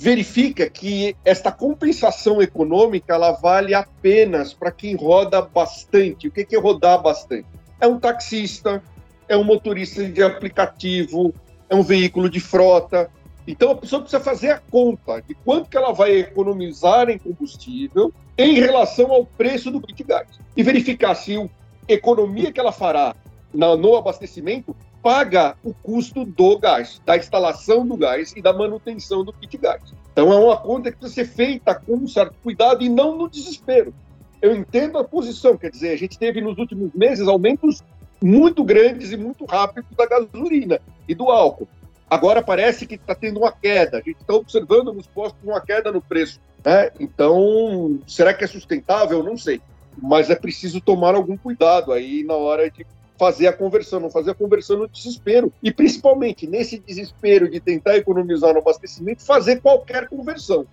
verifica 0.00 0.70
que 0.70 1.14
esta 1.22 1.52
compensação 1.52 2.40
econômica 2.40 3.12
ela 3.12 3.32
vale 3.32 3.74
apenas 3.74 4.54
para 4.54 4.72
quem 4.72 4.96
roda 4.96 5.42
bastante. 5.42 6.26
O 6.26 6.32
que 6.32 6.56
é 6.56 6.58
rodar 6.58 7.02
bastante? 7.02 7.44
É 7.78 7.86
um 7.86 8.00
taxista, 8.00 8.82
é 9.28 9.36
um 9.36 9.44
motorista 9.44 10.02
de 10.02 10.22
aplicativo, 10.22 11.34
é 11.68 11.74
um 11.74 11.82
veículo 11.82 12.30
de 12.30 12.40
frota. 12.40 13.10
Então 13.46 13.72
a 13.72 13.76
pessoa 13.76 14.00
precisa 14.00 14.22
fazer 14.22 14.52
a 14.52 14.58
conta 14.58 15.20
de 15.20 15.34
quanto 15.34 15.68
que 15.68 15.76
ela 15.76 15.92
vai 15.92 16.12
economizar 16.12 17.10
em 17.10 17.18
combustível 17.18 18.10
em 18.38 18.54
relação 18.54 19.12
ao 19.12 19.26
preço 19.26 19.70
do 19.70 19.82
kit 19.82 20.02
gás 20.02 20.28
e 20.56 20.62
verificar 20.62 21.14
se 21.14 21.36
a 21.36 21.46
economia 21.92 22.50
que 22.50 22.58
ela 22.58 22.72
fará 22.72 23.14
no 23.52 23.96
abastecimento 23.96 24.74
paga 25.02 25.56
o 25.64 25.72
custo 25.72 26.24
do 26.24 26.58
gás, 26.58 27.00
da 27.04 27.16
instalação 27.16 27.86
do 27.86 27.96
gás 27.96 28.32
e 28.36 28.42
da 28.42 28.52
manutenção 28.52 29.24
do 29.24 29.32
kit 29.32 29.56
gás. 29.56 29.82
Então 30.12 30.32
é 30.32 30.36
uma 30.36 30.56
conta 30.56 30.90
que 30.90 30.98
precisa 30.98 31.24
ser 31.24 31.30
feita 31.32 31.74
com 31.74 31.94
um 31.94 32.08
certo 32.08 32.34
cuidado 32.42 32.82
e 32.82 32.88
não 32.88 33.16
no 33.16 33.28
desespero. 33.28 33.94
Eu 34.40 34.54
entendo 34.54 34.98
a 34.98 35.04
posição, 35.04 35.56
quer 35.56 35.70
dizer, 35.70 35.90
a 35.90 35.96
gente 35.96 36.18
teve 36.18 36.40
nos 36.40 36.58
últimos 36.58 36.92
meses 36.94 37.28
aumentos 37.28 37.82
muito 38.22 38.62
grandes 38.64 39.12
e 39.12 39.16
muito 39.16 39.44
rápidos 39.44 39.90
da 39.96 40.06
gasolina 40.06 40.80
e 41.08 41.14
do 41.14 41.30
álcool. 41.30 41.68
Agora 42.08 42.42
parece 42.42 42.86
que 42.86 42.96
está 42.96 43.14
tendo 43.14 43.40
uma 43.40 43.52
queda. 43.52 43.98
A 43.98 44.02
gente 44.02 44.20
está 44.20 44.34
observando 44.34 44.92
nos 44.92 45.06
postos 45.06 45.40
uma 45.44 45.60
queda 45.60 45.92
no 45.92 46.02
preço. 46.02 46.40
Né? 46.64 46.90
Então, 46.98 48.00
será 48.06 48.34
que 48.34 48.44
é 48.44 48.46
sustentável? 48.46 49.22
Não 49.22 49.36
sei. 49.36 49.60
mas 50.00 50.30
é 50.30 50.34
preciso 50.34 50.80
tomar 50.80 51.14
algum 51.14 51.36
cuidado 51.36 51.92
aí 51.92 52.24
na 52.24 52.34
hora 52.34 52.70
de 52.70 52.86
fazer 53.20 53.48
a 53.48 53.52
conversão, 53.52 54.00
não 54.00 54.08
fazer 54.08 54.30
a 54.30 54.34
conversão 54.34 54.78
no 54.78 54.88
desespero. 54.88 55.52
E 55.62 55.70
principalmente 55.70 56.46
nesse 56.46 56.78
desespero 56.78 57.50
de 57.50 57.60
tentar 57.60 57.98
economizar 57.98 58.54
no 58.54 58.60
abastecimento, 58.60 59.22
fazer 59.22 59.60
qualquer 59.60 60.08
conversão. 60.08 60.66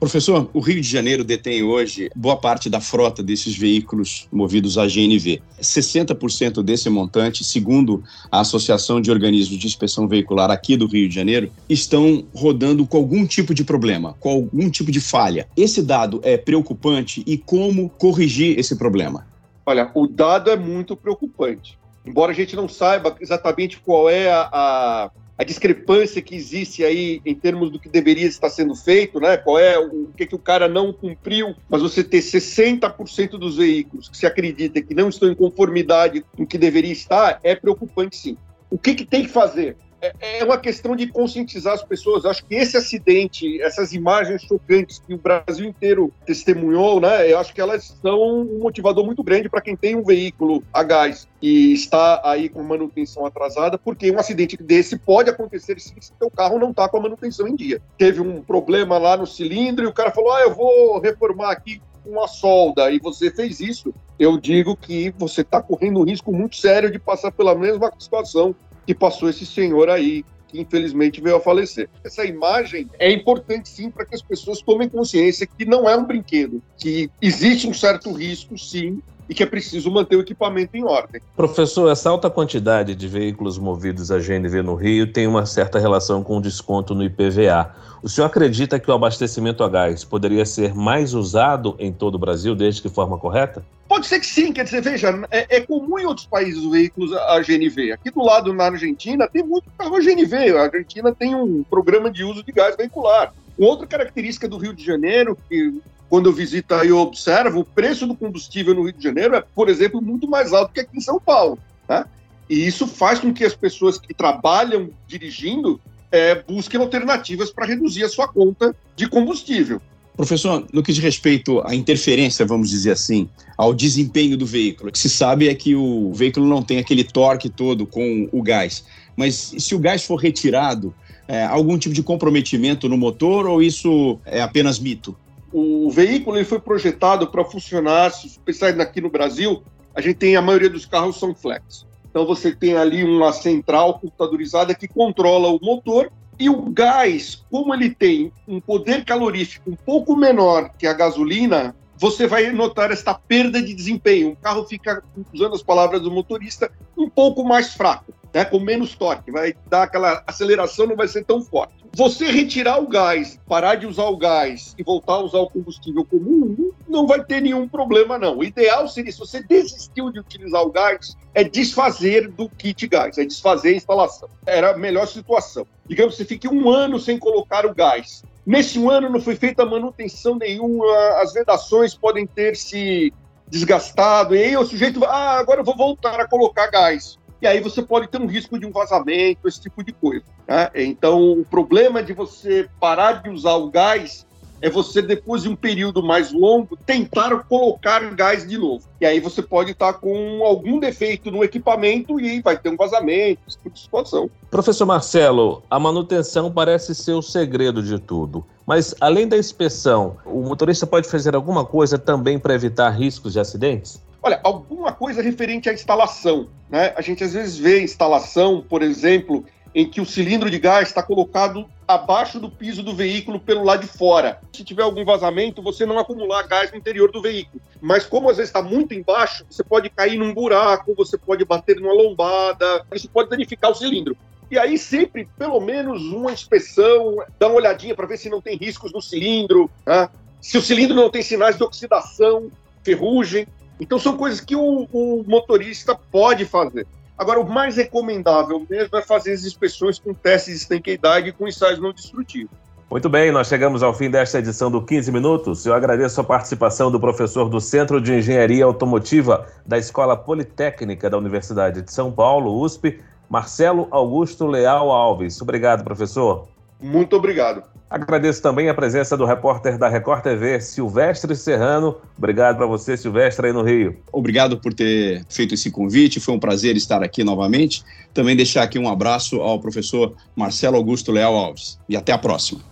Professor, 0.00 0.48
o 0.54 0.60
Rio 0.60 0.80
de 0.80 0.88
Janeiro 0.88 1.22
detém 1.22 1.62
hoje 1.62 2.08
boa 2.16 2.38
parte 2.38 2.70
da 2.70 2.80
frota 2.80 3.22
desses 3.22 3.54
veículos 3.54 4.26
movidos 4.32 4.78
a 4.78 4.86
GNV. 4.86 5.42
60% 5.60 6.62
desse 6.62 6.88
montante, 6.88 7.44
segundo 7.44 8.02
a 8.32 8.40
Associação 8.40 8.98
de 8.98 9.10
Organismos 9.10 9.58
de 9.58 9.66
Inspeção 9.66 10.08
Veicular 10.08 10.50
aqui 10.50 10.78
do 10.78 10.86
Rio 10.86 11.06
de 11.06 11.14
Janeiro, 11.14 11.52
estão 11.68 12.24
rodando 12.34 12.86
com 12.86 12.96
algum 12.96 13.26
tipo 13.26 13.52
de 13.52 13.62
problema, 13.62 14.16
com 14.18 14.30
algum 14.30 14.70
tipo 14.70 14.90
de 14.90 15.02
falha. 15.02 15.46
Esse 15.54 15.82
dado 15.82 16.18
é 16.22 16.38
preocupante 16.38 17.22
e 17.26 17.36
como 17.36 17.90
corrigir 17.90 18.58
esse 18.58 18.76
problema? 18.76 19.26
Olha, 19.66 19.90
o 19.94 20.06
dado 20.06 20.50
é 20.50 20.56
muito 20.56 20.96
preocupante. 20.96 21.78
Embora 22.10 22.32
a 22.32 22.34
gente 22.34 22.56
não 22.56 22.68
saiba 22.68 23.16
exatamente 23.20 23.78
qual 23.78 24.10
é 24.10 24.30
a, 24.30 24.48
a 24.52 25.10
a 25.40 25.42
discrepância 25.42 26.20
que 26.20 26.36
existe 26.36 26.84
aí 26.84 27.22
em 27.24 27.34
termos 27.34 27.70
do 27.70 27.78
que 27.80 27.88
deveria 27.88 28.26
estar 28.26 28.50
sendo 28.50 28.74
feito, 28.74 29.18
né? 29.18 29.38
Qual 29.38 29.58
é 29.58 29.78
o, 29.78 30.02
o 30.02 30.12
que, 30.14 30.26
que 30.26 30.34
o 30.34 30.38
cara 30.38 30.68
não 30.68 30.92
cumpriu, 30.92 31.54
mas 31.66 31.80
você 31.80 32.04
ter 32.04 32.18
60% 32.18 33.38
dos 33.38 33.56
veículos 33.56 34.10
que 34.10 34.18
se 34.18 34.26
acredita 34.26 34.82
que 34.82 34.94
não 34.94 35.08
estão 35.08 35.30
em 35.30 35.34
conformidade 35.34 36.22
com 36.36 36.42
o 36.42 36.46
que 36.46 36.58
deveria 36.58 36.92
estar, 36.92 37.40
é 37.42 37.54
preocupante 37.54 38.18
sim. 38.18 38.36
O 38.68 38.76
que, 38.76 38.94
que 38.94 39.06
tem 39.06 39.22
que 39.22 39.30
fazer? 39.30 39.78
É, 40.00 40.38
é 40.38 40.44
uma 40.44 40.58
questão 40.58 40.96
de 40.96 41.06
conscientizar 41.06 41.74
as 41.74 41.82
pessoas. 41.82 42.24
Acho 42.24 42.44
que 42.44 42.54
esse 42.54 42.76
acidente, 42.76 43.60
essas 43.60 43.92
imagens 43.92 44.42
chocantes 44.42 44.98
que 44.98 45.14
o 45.14 45.18
Brasil 45.18 45.66
inteiro 45.66 46.12
testemunhou, 46.24 47.00
né? 47.00 47.30
Eu 47.30 47.38
acho 47.38 47.52
que 47.52 47.60
elas 47.60 47.96
são 48.00 48.40
um 48.40 48.58
motivador 48.58 49.04
muito 49.04 49.22
grande 49.22 49.48
para 49.48 49.60
quem 49.60 49.76
tem 49.76 49.94
um 49.96 50.02
veículo 50.02 50.62
a 50.72 50.82
gás 50.82 51.28
e 51.42 51.72
está 51.72 52.20
aí 52.24 52.48
com 52.48 52.62
manutenção 52.62 53.24
atrasada, 53.24 53.78
porque 53.78 54.10
um 54.10 54.18
acidente 54.18 54.56
desse 54.56 54.98
pode 54.98 55.30
acontecer 55.30 55.80
se 55.80 55.94
o 56.20 56.30
carro 56.30 56.58
não 56.58 56.70
está 56.70 56.88
com 56.88 56.96
a 56.96 57.00
manutenção 57.00 57.46
em 57.46 57.56
dia. 57.56 57.80
Teve 57.98 58.20
um 58.20 58.42
problema 58.42 58.98
lá 58.98 59.16
no 59.16 59.26
cilindro 59.26 59.84
e 59.84 59.88
o 59.88 59.92
cara 59.92 60.10
falou: 60.10 60.32
ah, 60.32 60.42
eu 60.42 60.54
vou 60.54 60.98
reformar 60.98 61.50
aqui 61.50 61.80
uma 62.04 62.26
solda 62.26 62.90
e 62.90 62.98
você 62.98 63.30
fez 63.30 63.60
isso, 63.60 63.92
eu 64.18 64.38
digo 64.38 64.76
que 64.76 65.14
você 65.18 65.42
está 65.42 65.60
correndo 65.60 66.00
um 66.00 66.04
risco 66.04 66.32
muito 66.32 66.56
sério 66.56 66.90
de 66.90 66.98
passar 66.98 67.30
pela 67.30 67.54
mesma 67.54 67.92
situação 67.98 68.54
que 68.90 68.94
passou 68.94 69.30
esse 69.30 69.46
senhor 69.46 69.88
aí, 69.88 70.24
que 70.48 70.60
infelizmente 70.60 71.20
veio 71.20 71.36
a 71.36 71.40
falecer. 71.40 71.88
Essa 72.02 72.24
imagem 72.24 72.90
é 72.98 73.08
importante 73.08 73.68
sim 73.68 73.88
para 73.88 74.04
que 74.04 74.16
as 74.16 74.20
pessoas 74.20 74.60
tomem 74.60 74.88
consciência 74.88 75.46
que 75.46 75.64
não 75.64 75.88
é 75.88 75.96
um 75.96 76.04
brinquedo, 76.04 76.60
que 76.76 77.08
existe 77.22 77.68
um 77.68 77.72
certo 77.72 78.10
risco 78.10 78.58
sim 78.58 79.00
e 79.30 79.34
que 79.34 79.44
é 79.44 79.46
preciso 79.46 79.88
manter 79.92 80.16
o 80.16 80.20
equipamento 80.20 80.76
em 80.76 80.84
ordem. 80.84 81.22
Professor, 81.36 81.88
essa 81.88 82.10
alta 82.10 82.28
quantidade 82.28 82.96
de 82.96 83.06
veículos 83.06 83.58
movidos 83.58 84.10
a 84.10 84.18
GNV 84.18 84.60
no 84.60 84.74
Rio 84.74 85.06
tem 85.06 85.28
uma 85.28 85.46
certa 85.46 85.78
relação 85.78 86.24
com 86.24 86.38
o 86.38 86.42
desconto 86.42 86.96
no 86.96 87.04
IPVA. 87.04 87.72
O 88.02 88.08
senhor 88.08 88.26
acredita 88.26 88.80
que 88.80 88.90
o 88.90 88.94
abastecimento 88.94 89.62
a 89.62 89.68
gás 89.68 90.02
poderia 90.02 90.44
ser 90.44 90.74
mais 90.74 91.14
usado 91.14 91.76
em 91.78 91.92
todo 91.92 92.16
o 92.16 92.18
Brasil, 92.18 92.56
desde 92.56 92.82
que 92.82 92.88
forma 92.88 93.18
correta? 93.18 93.62
Pode 93.86 94.06
ser 94.06 94.18
que 94.18 94.26
sim, 94.26 94.52
quer 94.52 94.64
dizer, 94.64 94.82
veja, 94.82 95.22
é, 95.30 95.58
é 95.58 95.60
comum 95.60 95.98
em 95.98 96.06
outros 96.06 96.26
países 96.26 96.64
os 96.64 96.70
veículos 96.70 97.12
a 97.12 97.38
GNV. 97.40 97.92
Aqui 97.92 98.10
do 98.10 98.24
lado, 98.24 98.52
na 98.52 98.64
Argentina, 98.64 99.28
tem 99.28 99.44
muito 99.44 99.70
carro 99.78 99.94
a 99.94 100.00
GNV. 100.00 100.56
A 100.56 100.62
Argentina 100.62 101.14
tem 101.14 101.36
um 101.36 101.62
programa 101.62 102.10
de 102.10 102.24
uso 102.24 102.42
de 102.42 102.50
gás 102.50 102.74
veicular. 102.76 103.32
Outra 103.60 103.86
característica 103.86 104.48
do 104.48 104.56
Rio 104.56 104.72
de 104.72 104.82
Janeiro, 104.82 105.36
que 105.46 105.82
quando 106.08 106.30
eu 106.30 106.32
visito 106.32 106.74
aí 106.74 106.88
eu 106.88 106.96
observo, 106.96 107.60
o 107.60 107.64
preço 107.64 108.06
do 108.06 108.16
combustível 108.16 108.74
no 108.74 108.84
Rio 108.84 108.94
de 108.94 109.04
Janeiro 109.04 109.36
é, 109.36 109.44
por 109.54 109.68
exemplo, 109.68 110.00
muito 110.00 110.26
mais 110.26 110.54
alto 110.54 110.72
que 110.72 110.80
aqui 110.80 110.96
em 110.96 111.00
São 111.00 111.20
Paulo. 111.20 111.58
Né? 111.86 112.06
E 112.48 112.66
isso 112.66 112.86
faz 112.86 113.18
com 113.18 113.34
que 113.34 113.44
as 113.44 113.54
pessoas 113.54 113.98
que 113.98 114.14
trabalham 114.14 114.88
dirigindo 115.06 115.78
é, 116.10 116.36
busquem 116.36 116.80
alternativas 116.80 117.50
para 117.50 117.66
reduzir 117.66 118.02
a 118.02 118.08
sua 118.08 118.26
conta 118.26 118.74
de 118.96 119.06
combustível. 119.06 119.78
Professor, 120.16 120.66
no 120.72 120.82
que 120.82 120.92
diz 120.92 121.02
respeito 121.02 121.60
à 121.66 121.74
interferência, 121.74 122.46
vamos 122.46 122.70
dizer 122.70 122.92
assim, 122.92 123.28
ao 123.58 123.74
desempenho 123.74 124.38
do 124.38 124.46
veículo, 124.46 124.88
o 124.88 124.92
que 124.92 124.98
se 124.98 125.10
sabe 125.10 125.50
é 125.50 125.54
que 125.54 125.74
o 125.74 126.12
veículo 126.14 126.46
não 126.46 126.62
tem 126.62 126.78
aquele 126.78 127.04
torque 127.04 127.50
todo 127.50 127.86
com 127.86 128.26
o 128.32 128.42
gás. 128.42 128.84
Mas 129.14 129.54
se 129.58 129.74
o 129.74 129.78
gás 129.78 130.02
for 130.02 130.16
retirado, 130.16 130.94
é, 131.30 131.44
algum 131.44 131.78
tipo 131.78 131.94
de 131.94 132.02
comprometimento 132.02 132.88
no 132.88 132.96
motor 132.96 133.46
ou 133.46 133.62
isso 133.62 134.18
é 134.24 134.40
apenas 134.42 134.78
mito? 134.78 135.16
o 135.52 135.90
veículo 135.90 136.36
ele 136.36 136.44
foi 136.44 136.60
projetado 136.60 137.26
para 137.26 137.44
funcionar, 137.44 138.12
especialmente 138.24 138.82
aqui 138.82 139.00
no 139.00 139.10
Brasil, 139.10 139.62
a 139.94 140.00
gente 140.00 140.16
tem 140.16 140.36
a 140.36 140.42
maioria 140.42 140.70
dos 140.70 140.86
carros 140.86 141.18
são 141.18 141.34
flex. 141.34 141.86
Então 142.08 142.26
você 142.26 142.54
tem 142.54 142.76
ali 142.76 143.04
uma 143.04 143.32
central 143.32 143.98
computadorizada 143.98 144.74
que 144.74 144.88
controla 144.88 145.48
o 145.48 145.58
motor 145.60 146.10
e 146.38 146.48
o 146.48 146.62
gás, 146.70 147.44
como 147.50 147.74
ele 147.74 147.90
tem 147.90 148.32
um 148.48 148.60
poder 148.60 149.04
calorífico 149.04 149.70
um 149.70 149.76
pouco 149.76 150.16
menor 150.16 150.70
que 150.78 150.86
a 150.86 150.92
gasolina, 150.92 151.74
você 152.00 152.26
vai 152.26 152.50
notar 152.50 152.90
esta 152.90 153.12
perda 153.12 153.60
de 153.60 153.74
desempenho. 153.74 154.30
O 154.30 154.36
carro 154.36 154.64
fica, 154.64 155.04
usando 155.34 155.54
as 155.54 155.62
palavras 155.62 156.00
do 156.00 156.10
motorista, 156.10 156.72
um 156.96 157.10
pouco 157.10 157.44
mais 157.44 157.74
fraco 157.74 158.14
né, 158.32 158.44
com 158.44 158.58
menos 158.60 158.94
torque, 158.94 159.30
vai 159.30 159.54
dar 159.68 159.84
aquela 159.84 160.22
aceleração, 160.26 160.86
não 160.86 160.96
vai 160.96 161.08
ser 161.08 161.24
tão 161.24 161.42
forte. 161.42 161.74
Você 161.92 162.30
retirar 162.30 162.80
o 162.80 162.86
gás, 162.86 163.38
parar 163.48 163.74
de 163.74 163.86
usar 163.86 164.04
o 164.04 164.16
gás 164.16 164.74
e 164.78 164.82
voltar 164.82 165.14
a 165.14 165.20
usar 165.20 165.38
o 165.38 165.50
combustível 165.50 166.04
comum, 166.04 166.72
não 166.88 167.06
vai 167.06 167.24
ter 167.24 167.40
nenhum 167.40 167.68
problema, 167.68 168.16
não. 168.16 168.38
O 168.38 168.44
ideal 168.44 168.86
seria, 168.86 169.10
se 169.10 169.18
você 169.18 169.42
desistiu 169.42 170.10
de 170.12 170.20
utilizar 170.20 170.62
o 170.62 170.70
gás, 170.70 171.16
é 171.34 171.42
desfazer 171.42 172.28
do 172.28 172.48
kit 172.48 172.86
gás, 172.86 173.18
é 173.18 173.24
desfazer 173.24 173.70
a 173.70 173.76
instalação. 173.76 174.28
Era 174.46 174.70
a 174.70 174.78
melhor 174.78 175.06
situação. 175.06 175.66
Digamos, 175.88 176.16
você 176.16 176.24
fique 176.24 176.46
um 176.46 176.70
ano 176.70 177.00
sem 177.00 177.18
colocar 177.18 177.66
o 177.66 177.74
gás. 177.74 178.22
Nesse 178.46 178.78
um 178.78 178.90
ano 178.90 179.08
não 179.08 179.20
foi 179.20 179.36
feita 179.36 179.64
manutenção 179.64 180.36
nenhuma, 180.36 180.86
as 181.18 181.32
vedações 181.32 181.94
podem 181.94 182.26
ter 182.26 182.56
se 182.56 183.12
desgastado, 183.48 184.34
e 184.34 184.42
aí 184.42 184.56
o 184.56 184.64
sujeito, 184.64 185.04
ah, 185.04 185.38
agora 185.38 185.60
eu 185.60 185.64
vou 185.64 185.76
voltar 185.76 186.20
a 186.20 186.28
colocar 186.28 186.68
gás 186.68 187.18
e 187.42 187.46
aí 187.46 187.60
você 187.60 187.82
pode 187.82 188.08
ter 188.08 188.20
um 188.20 188.26
risco 188.26 188.58
de 188.58 188.66
um 188.66 188.70
vazamento, 188.70 189.48
esse 189.48 189.60
tipo 189.60 189.82
de 189.82 189.92
coisa. 189.92 190.24
Né? 190.46 190.70
Então, 190.74 191.32
o 191.32 191.44
problema 191.44 192.02
de 192.02 192.12
você 192.12 192.68
parar 192.78 193.22
de 193.22 193.30
usar 193.30 193.54
o 193.54 193.70
gás 193.70 194.26
é 194.60 194.68
você, 194.68 195.00
depois 195.00 195.42
de 195.42 195.48
um 195.48 195.56
período 195.56 196.02
mais 196.02 196.32
longo, 196.32 196.76
tentar 196.76 197.44
colocar 197.44 198.00
gás 198.14 198.46
de 198.46 198.58
novo. 198.58 198.84
E 199.00 199.06
aí 199.06 199.20
você 199.20 199.42
pode 199.42 199.72
estar 199.72 199.94
com 199.94 200.44
algum 200.44 200.78
defeito 200.78 201.30
no 201.30 201.42
equipamento 201.42 202.20
e 202.20 202.40
vai 202.42 202.58
ter 202.58 202.68
um 202.68 202.76
vazamento, 202.76 203.40
esse 203.48 203.56
tipo 203.56 203.70
de 203.70 203.80
situação. 203.80 204.30
Professor 204.50 204.86
Marcelo, 204.86 205.62
a 205.70 205.78
manutenção 205.78 206.50
parece 206.52 206.94
ser 206.94 207.12
o 207.12 207.22
segredo 207.22 207.82
de 207.82 207.98
tudo. 207.98 208.44
Mas, 208.66 208.94
além 209.00 209.26
da 209.26 209.36
inspeção, 209.36 210.16
o 210.24 210.42
motorista 210.42 210.86
pode 210.86 211.08
fazer 211.08 211.34
alguma 211.34 211.64
coisa 211.64 211.98
também 211.98 212.38
para 212.38 212.54
evitar 212.54 212.90
riscos 212.90 213.32
de 213.32 213.40
acidentes? 213.40 214.00
Olha, 214.22 214.38
alguma 214.44 214.92
coisa 214.92 215.22
referente 215.22 215.68
à 215.68 215.72
instalação. 215.72 216.46
Né? 216.68 216.92
A 216.96 217.00
gente 217.00 217.24
às 217.24 217.32
vezes 217.32 217.56
vê 217.56 217.82
instalação, 217.82 218.64
por 218.68 218.82
exemplo, 218.82 219.44
em 219.74 219.88
que 219.88 220.00
o 220.00 220.06
cilindro 220.06 220.50
de 220.50 220.58
gás 220.58 220.88
está 220.88 221.02
colocado 221.02 221.66
abaixo 221.86 222.38
do 222.38 222.50
piso 222.50 222.82
do 222.82 222.94
veículo 222.94 223.38
pelo 223.38 223.64
lado 223.64 223.82
de 223.82 223.86
fora. 223.86 224.40
Se 224.52 224.64
tiver 224.64 224.82
algum 224.82 225.04
vazamento, 225.04 225.62
você 225.62 225.86
não 225.86 225.98
acumular 225.98 226.46
gás 226.46 226.70
no 226.70 226.78
interior 226.78 227.10
do 227.10 227.22
veículo. 227.22 227.60
Mas 227.80 228.04
como 228.04 228.28
às 228.28 228.36
vezes 228.36 228.50
está 228.50 228.62
muito 228.62 228.94
embaixo, 228.94 229.44
você 229.48 229.62
pode 229.62 229.90
cair 229.90 230.18
num 230.18 230.34
buraco, 230.34 230.94
você 230.94 231.16
pode 231.16 231.44
bater 231.44 231.76
numa 231.76 231.92
lombada, 231.92 232.84
isso 232.94 233.08
pode 233.08 233.30
danificar 233.30 233.70
o 233.70 233.74
cilindro. 233.74 234.16
E 234.50 234.58
aí 234.58 234.76
sempre, 234.76 235.28
pelo 235.38 235.60
menos 235.60 236.02
uma 236.02 236.32
inspeção, 236.32 237.18
dá 237.38 237.46
uma 237.46 237.56
olhadinha 237.56 237.94
para 237.94 238.06
ver 238.06 238.18
se 238.18 238.28
não 238.28 238.40
tem 238.40 238.56
riscos 238.56 238.92
no 238.92 239.00
cilindro, 239.00 239.70
né? 239.86 240.08
se 240.40 240.58
o 240.58 240.62
cilindro 240.62 240.96
não 240.96 241.10
tem 241.10 241.22
sinais 241.22 241.56
de 241.56 241.62
oxidação, 241.62 242.50
ferrugem. 242.82 243.46
Então 243.78 243.98
são 243.98 244.16
coisas 244.16 244.40
que 244.40 244.56
o, 244.56 244.88
o 244.92 245.24
motorista 245.26 245.94
pode 245.94 246.44
fazer. 246.44 246.86
Agora, 247.20 247.38
o 247.38 247.46
mais 247.46 247.76
recomendável 247.76 248.66
mesmo 248.70 248.96
é 248.96 249.02
fazer 249.02 249.32
as 249.34 249.44
inspeções 249.44 249.98
com 249.98 250.14
testes 250.14 250.54
de 250.54 250.60
estanqueidade 250.62 251.28
e 251.28 251.32
com 251.32 251.46
ensaios 251.46 251.78
não 251.78 251.92
destrutivos. 251.92 252.50
Muito 252.90 253.10
bem, 253.10 253.30
nós 253.30 253.46
chegamos 253.46 253.82
ao 253.82 253.92
fim 253.92 254.08
desta 254.08 254.38
edição 254.38 254.70
do 254.70 254.82
15 254.82 255.12
Minutos. 255.12 255.66
Eu 255.66 255.74
agradeço 255.74 256.18
a 256.18 256.24
participação 256.24 256.90
do 256.90 256.98
professor 256.98 257.50
do 257.50 257.60
Centro 257.60 258.00
de 258.00 258.14
Engenharia 258.14 258.64
Automotiva 258.64 259.46
da 259.66 259.76
Escola 259.76 260.16
Politécnica 260.16 261.10
da 261.10 261.18
Universidade 261.18 261.82
de 261.82 261.92
São 261.92 262.10
Paulo, 262.10 262.58
USP, 262.58 262.98
Marcelo 263.28 263.86
Augusto 263.90 264.46
Leal 264.46 264.90
Alves. 264.90 265.42
Obrigado, 265.42 265.84
professor. 265.84 266.48
Muito 266.80 267.16
obrigado. 267.16 267.62
Agradeço 267.90 268.40
também 268.40 268.68
a 268.68 268.74
presença 268.74 269.16
do 269.16 269.24
repórter 269.24 269.76
da 269.76 269.88
Record 269.88 270.22
TV, 270.22 270.60
Silvestre 270.60 271.34
Serrano. 271.34 271.96
Obrigado 272.16 272.56
para 272.56 272.66
você, 272.66 272.96
Silvestre, 272.96 273.48
aí 273.48 273.52
no 273.52 273.62
Rio. 273.62 273.96
Obrigado 274.12 274.58
por 274.58 274.72
ter 274.72 275.24
feito 275.28 275.54
esse 275.54 275.72
convite. 275.72 276.20
Foi 276.20 276.32
um 276.32 276.38
prazer 276.38 276.76
estar 276.76 277.02
aqui 277.02 277.24
novamente. 277.24 277.82
Também 278.14 278.36
deixar 278.36 278.62
aqui 278.62 278.78
um 278.78 278.88
abraço 278.88 279.40
ao 279.40 279.58
professor 279.58 280.14
Marcelo 280.36 280.76
Augusto 280.76 281.10
Leal 281.10 281.34
Alves. 281.34 281.80
E 281.88 281.96
até 281.96 282.12
a 282.12 282.18
próxima. 282.18 282.69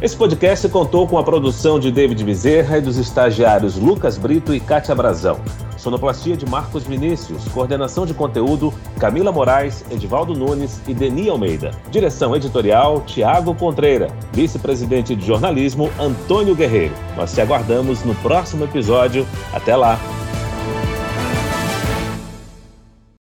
Esse 0.00 0.16
podcast 0.16 0.68
contou 0.68 1.06
com 1.06 1.18
a 1.18 1.22
produção 1.22 1.78
de 1.78 1.92
David 1.92 2.24
Bezerra 2.24 2.78
e 2.78 2.80
dos 2.80 2.96
estagiários 2.96 3.76
Lucas 3.76 4.18
Brito 4.18 4.54
e 4.54 4.58
Kátia 4.58 4.94
Brazão. 4.94 5.40
Sonoplastia 5.76 6.36
de 6.36 6.46
Marcos 6.46 6.84
Vinícius, 6.84 7.44
coordenação 7.48 8.06
de 8.06 8.14
conteúdo 8.14 8.72
Camila 8.98 9.32
Moraes, 9.32 9.84
Edivaldo 9.90 10.34
Nunes 10.34 10.80
e 10.86 10.94
Deni 10.94 11.28
Almeida. 11.28 11.72
Direção 11.90 12.36
editorial 12.36 13.00
Tiago 13.00 13.54
Contreira, 13.54 14.08
vice-presidente 14.32 15.16
de 15.16 15.26
jornalismo 15.26 15.90
Antônio 15.98 16.54
Guerreiro. 16.54 16.94
Nós 17.16 17.32
te 17.32 17.40
aguardamos 17.40 18.04
no 18.04 18.14
próximo 18.16 18.64
episódio. 18.64 19.26
Até 19.52 19.74
lá! 19.74 19.98